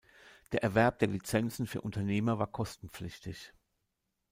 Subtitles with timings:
[0.51, 3.53] Der Erwerb der Lizenzen für Unternehmer war kostenpflichtig.